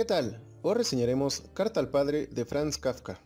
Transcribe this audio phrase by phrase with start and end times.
[0.00, 0.40] ¿Qué tal?
[0.62, 3.20] Hoy reseñaremos Carta al Padre de Franz Kafka.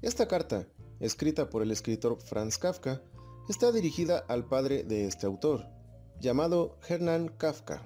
[0.00, 0.66] Esta carta,
[0.98, 3.02] escrita por el escritor Franz Kafka,
[3.50, 5.66] está dirigida al padre de este autor,
[6.22, 7.82] llamado Hermann Kafka,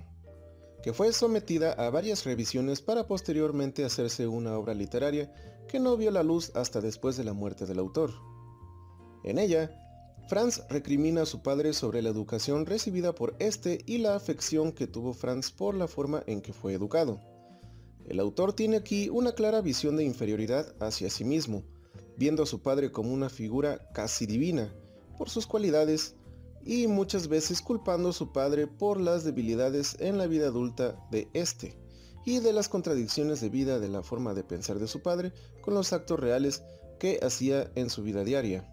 [0.80, 5.32] que fue sometida a varias revisiones para posteriormente hacerse una obra literaria
[5.66, 8.12] que no vio la luz hasta después de la muerte del autor.
[9.24, 9.72] En ella,
[10.28, 14.86] Franz recrimina a su padre sobre la educación recibida por este y la afección que
[14.86, 17.20] tuvo Franz por la forma en que fue educado.
[18.08, 21.62] El autor tiene aquí una clara visión de inferioridad hacia sí mismo,
[22.16, 24.72] viendo a su padre como una figura casi divina
[25.18, 26.14] por sus cualidades
[26.64, 31.28] y muchas veces culpando a su padre por las debilidades en la vida adulta de
[31.34, 31.78] este
[32.24, 35.74] y de las contradicciones de vida de la forma de pensar de su padre con
[35.74, 36.62] los actos reales
[36.98, 38.66] que hacía en su vida diaria.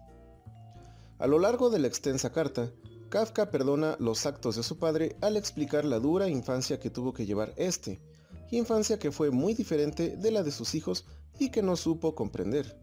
[1.18, 2.72] A lo largo de la extensa carta,
[3.10, 7.26] Kafka perdona los actos de su padre al explicar la dura infancia que tuvo que
[7.26, 8.00] llevar este,
[8.50, 11.06] infancia que fue muy diferente de la de sus hijos
[11.38, 12.78] y que no supo comprender.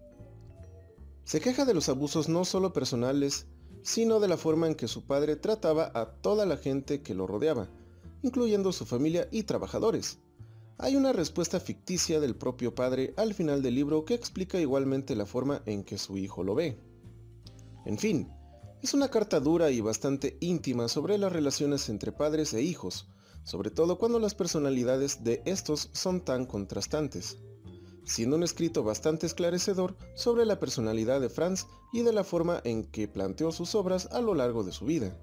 [1.23, 3.47] Se queja de los abusos no solo personales,
[3.81, 7.27] sino de la forma en que su padre trataba a toda la gente que lo
[7.27, 7.69] rodeaba,
[8.21, 10.19] incluyendo su familia y trabajadores.
[10.77, 15.25] Hay una respuesta ficticia del propio padre al final del libro que explica igualmente la
[15.25, 16.77] forma en que su hijo lo ve.
[17.85, 18.29] En fin,
[18.81, 23.07] es una carta dura y bastante íntima sobre las relaciones entre padres e hijos,
[23.43, 27.37] sobre todo cuando las personalidades de estos son tan contrastantes,
[28.05, 32.85] siendo un escrito bastante esclarecedor sobre la personalidad de Franz y de la forma en
[32.85, 35.17] que planteó sus obras a lo largo de su vida.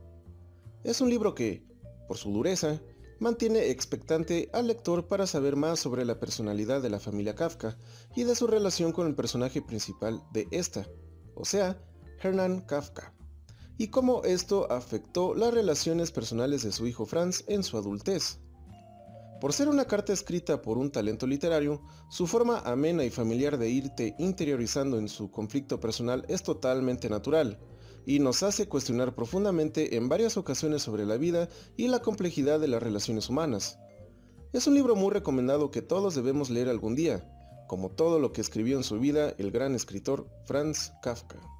[0.85, 1.65] Es un libro que,
[2.09, 2.81] por su dureza,
[3.19, 7.77] mantiene expectante al lector para saber más sobre la personalidad de la familia Kafka
[8.17, 10.87] y de su relación con el personaje principal de esta,
[11.35, 11.83] o sea,
[12.23, 13.15] Hermann Kafka
[13.81, 18.39] y cómo esto afectó las relaciones personales de su hijo Franz en su adultez.
[19.41, 21.81] Por ser una carta escrita por un talento literario,
[22.11, 27.59] su forma amena y familiar de irte interiorizando en su conflicto personal es totalmente natural,
[28.05, 31.49] y nos hace cuestionar profundamente en varias ocasiones sobre la vida
[31.79, 33.79] y la complejidad de las relaciones humanas.
[34.53, 37.27] Es un libro muy recomendado que todos debemos leer algún día,
[37.67, 41.60] como todo lo que escribió en su vida el gran escritor Franz Kafka.